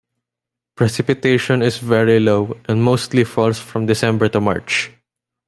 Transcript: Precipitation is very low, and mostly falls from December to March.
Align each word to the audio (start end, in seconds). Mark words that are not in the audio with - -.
Precipitation 0.73 1.61
is 1.61 1.77
very 1.77 2.19
low, 2.19 2.57
and 2.67 2.81
mostly 2.83 3.23
falls 3.23 3.59
from 3.59 3.85
December 3.85 4.27
to 4.29 4.41
March. 4.41 4.91